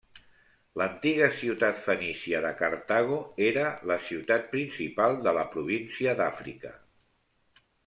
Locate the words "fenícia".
1.87-2.39